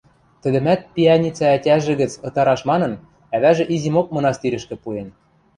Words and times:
Тӹдӹмӓт 0.41 0.81
пиӓницӓ 0.93 1.45
ӓтяжӹ 1.55 1.93
гӹц 2.01 2.13
«ытараш» 2.27 2.61
манын, 2.69 2.93
ӓвӓжӹ 3.35 3.63
изимок 3.75 4.07
мынастирӹшкӹ 4.15 4.75
пуэн. 4.83 5.07